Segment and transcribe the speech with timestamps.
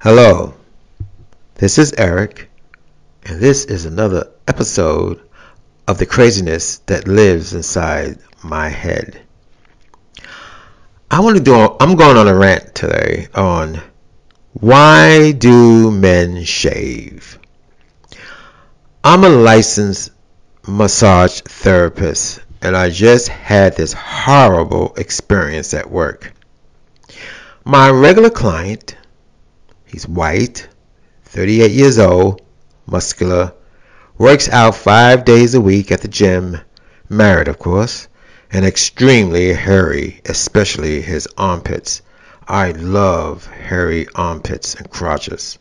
[0.00, 0.54] Hello,
[1.56, 2.48] this is Eric,
[3.24, 5.20] and this is another episode
[5.88, 9.20] of the craziness that lives inside my head.
[11.10, 13.82] I want to do, I'm going on a rant today on
[14.52, 17.40] why do men shave?
[19.02, 20.12] I'm a licensed
[20.64, 26.34] massage therapist, and I just had this horrible experience at work.
[27.64, 28.94] My regular client
[29.88, 30.68] He's white,
[31.24, 32.42] 38 years old,
[32.86, 33.54] muscular,
[34.18, 36.58] works out five days a week at the gym,
[37.08, 38.06] married of course,
[38.52, 42.02] and extremely hairy, especially his armpits.
[42.46, 45.58] I love hairy armpits and crotches.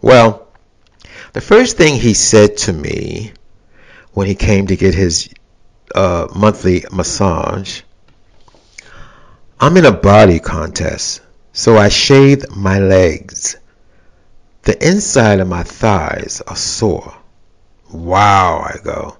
[0.00, 0.46] Well,
[1.32, 3.32] the first thing he said to me
[4.12, 5.28] when he came to get his
[5.94, 7.82] uh, monthly massage,
[9.58, 13.56] I'm in a body contest, so I shaved my legs.
[14.64, 17.14] The inside of my thighs are sore.
[17.92, 19.18] Wow, I go.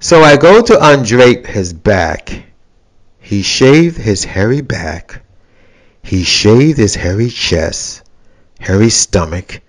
[0.00, 2.42] So I go to undrape his back.
[3.20, 5.22] He shaved his hairy back.
[6.02, 8.02] He shaved his hairy chest,
[8.58, 9.60] hairy stomach.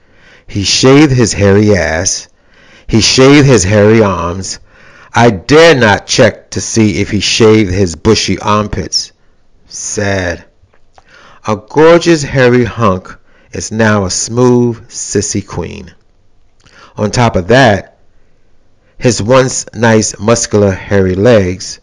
[0.47, 2.27] He shaved his hairy ass.
[2.87, 4.59] He shaved his hairy arms.
[5.13, 9.11] I dare not check to see if he shaved his bushy armpits.
[9.67, 10.45] Sad.
[11.47, 13.19] A gorgeous hairy hunk
[13.55, 15.93] is now a smooth, sissy queen.
[16.97, 17.97] On top of that,
[18.97, 21.79] his once nice, muscular, hairy legs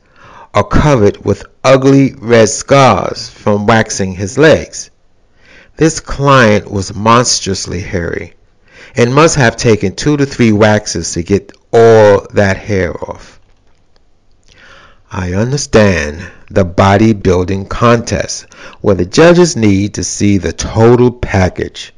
[0.55, 4.91] are covered with ugly red scars from waxing his legs.
[5.77, 8.35] This client was monstrously hairy
[8.95, 13.41] and must have taken two to three waxes to get all that hair off.
[15.15, 18.47] I understand the bodybuilding contest
[18.81, 21.93] where the judges need to see the total package,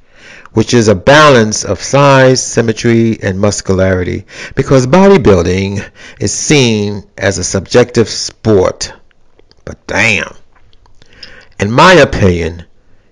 [0.52, 4.26] which is a balance of size, symmetry, and muscularity
[4.56, 5.88] because bodybuilding
[6.18, 8.92] is seen as a subjective sport.
[9.64, 10.34] But damn.
[11.60, 12.64] In my opinion,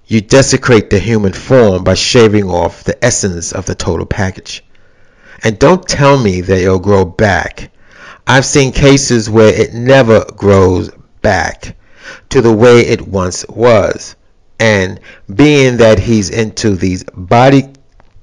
[0.04, 4.64] you desecrate the human form by shaving off the essence of the total package.
[5.44, 7.70] And don't tell me that it'll grow back
[8.26, 10.90] I've seen cases where it never grows
[11.20, 11.76] back
[12.30, 14.16] to the way it once was.
[14.58, 15.00] And
[15.32, 17.64] being that he's into these body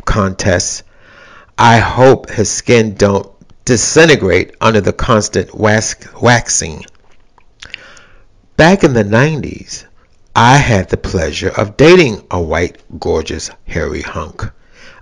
[0.06, 0.84] contests,
[1.58, 3.30] I hope his skin don't
[3.66, 6.86] disintegrate under the constant waxing.
[8.56, 9.86] Back in the 90s,
[10.36, 14.50] I had the pleasure of dating a white, gorgeous, hairy hunk.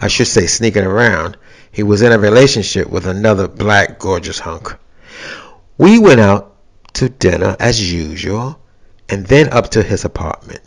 [0.01, 1.37] I should say sneaking around.
[1.71, 4.75] He was in a relationship with another black, gorgeous hunk.
[5.77, 6.55] We went out
[6.93, 8.59] to dinner as usual
[9.09, 10.61] and then up to his apartment.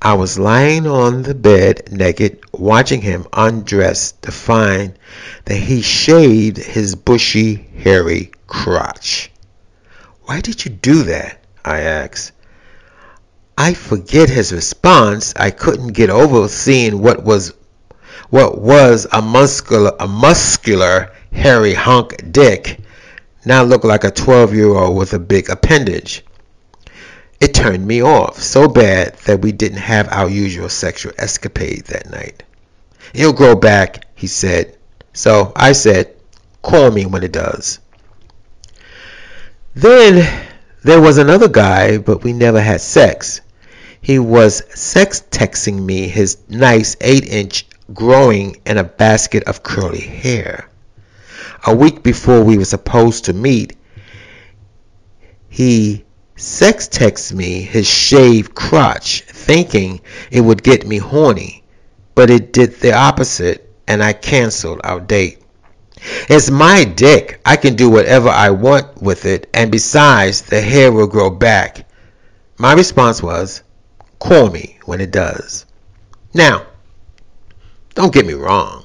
[0.00, 4.98] I was lying on the bed naked, watching him undress to find
[5.44, 9.30] that he shaved his bushy, hairy crotch.
[10.24, 11.38] Why did you do that?
[11.64, 12.32] I asked.
[13.56, 15.34] I forget his response.
[15.36, 17.52] I couldn't get over seeing what was
[18.30, 22.80] what was a muscular a muscular hairy hunk dick
[23.44, 26.24] now look like a 12 year old with a big appendage.
[27.40, 32.10] It turned me off so bad that we didn't have our usual sexual escapade that
[32.10, 32.42] night.
[33.12, 34.78] It'll grow back, he said.
[35.12, 36.14] So I said,
[36.62, 37.80] call me when it does.
[39.74, 40.46] Then
[40.82, 43.40] there was another guy, but we never had sex.
[44.00, 50.00] He was sex texting me his nice 8 inch growing in a basket of curly
[50.00, 50.68] hair
[51.64, 53.76] a week before we were supposed to meet,
[55.48, 56.04] he
[56.36, 61.64] sex texted me his shaved crotch, thinking it would get me horny,
[62.14, 65.40] but it did the opposite, and I canceled our date.
[66.28, 67.40] It's my dick.
[67.46, 71.88] I can do whatever I want with it, and besides, the hair will grow back.
[72.58, 73.62] My response was,
[74.18, 75.64] call me when it does.
[76.34, 76.66] Now,
[77.94, 78.83] don't get me wrong.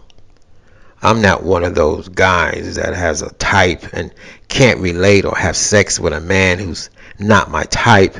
[1.01, 4.13] I'm not one of those guys that has a type and
[4.49, 8.17] can't relate or have sex with a man who's not my type,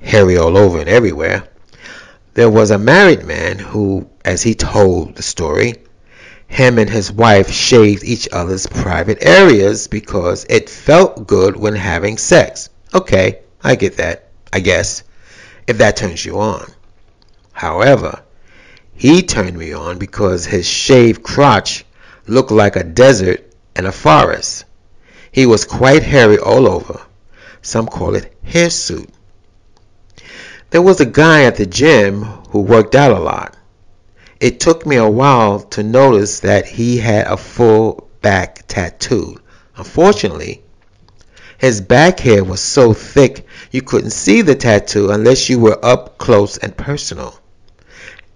[0.00, 1.46] hairy all over and everywhere.
[2.32, 5.74] There was a married man who, as he told the story,
[6.46, 12.16] him and his wife shaved each other's private areas because it felt good when having
[12.16, 12.70] sex.
[12.94, 15.02] Okay, I get that, I guess,
[15.66, 16.64] if that turns you on.
[17.52, 18.22] However,
[18.94, 21.84] he turned me on because his shaved crotch
[22.26, 23.44] looked like a desert
[23.74, 24.64] and a forest.
[25.32, 27.00] He was quite hairy all over.
[27.62, 29.10] Some call it hirsute.
[30.70, 33.56] There was a guy at the gym who worked out a lot.
[34.40, 39.36] it took me a while to notice that he had a full back tattoo.
[39.76, 40.62] Unfortunately,
[41.58, 46.18] his back hair was so thick you couldn't see the tattoo unless you were up
[46.18, 47.39] close and personal.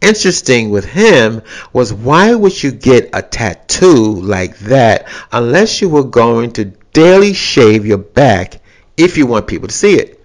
[0.05, 1.41] Interesting with him
[1.73, 7.33] was why would you get a tattoo like that unless you were going to daily
[7.33, 8.61] shave your back
[8.99, 10.21] if you want people to see it?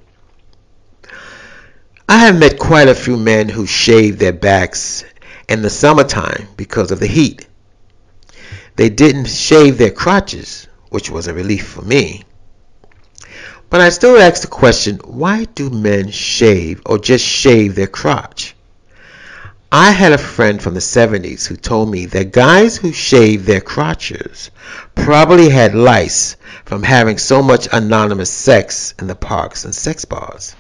[2.10, 5.06] I have met quite a few men who shave their backs
[5.48, 7.48] in the summertime because of the heat.
[8.76, 12.26] They didn't shave their crotches, which was a relief for me.
[13.70, 18.58] But I still ask the question, why do men shave or just shave their crotch?
[19.72, 23.62] I had a friend from the 70s who told me that guys who shaved their
[23.62, 24.50] crotches
[24.96, 30.56] probably had lice from having so much anonymous sex in the parks and sex bars.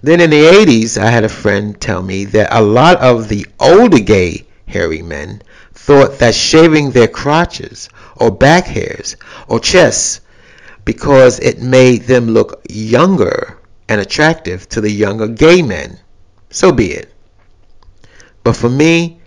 [0.00, 3.46] Then in the 80s, I had a friend tell me that a lot of the
[3.60, 5.42] older gay hairy men
[5.74, 9.16] thought that shaving their crotches or back hairs
[9.48, 10.22] or chests
[10.86, 15.98] because it made them look younger and attractive to the younger gay men.
[16.48, 17.12] So be it.
[18.48, 19.20] But for me,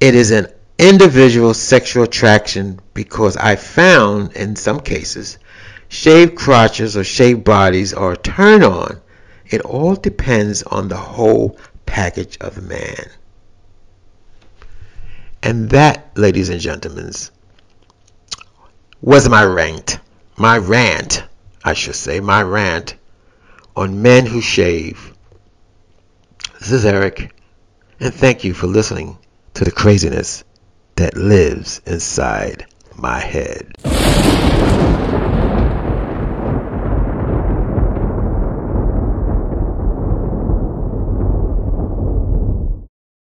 [0.00, 5.38] it is an individual sexual attraction because I found in some cases
[5.88, 9.00] shaved crotches or shaved bodies are a turn on
[9.46, 13.08] it all depends on the whole package of the man.
[15.42, 17.12] And that, ladies and gentlemen,
[19.00, 20.00] was my rant.
[20.36, 21.24] My rant,
[21.64, 22.94] I should say, my rant
[23.74, 25.14] on men who shave.
[26.60, 27.34] This is Eric,
[28.00, 29.18] and thank you for listening
[29.54, 30.44] to the craziness
[30.96, 33.93] that lives inside my head.